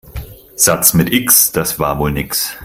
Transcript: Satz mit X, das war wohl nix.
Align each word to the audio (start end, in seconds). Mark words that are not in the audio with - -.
Satz 0.55 0.95
mit 0.95 1.13
X, 1.13 1.51
das 1.51 1.77
war 1.77 1.99
wohl 1.99 2.11
nix. 2.11 2.55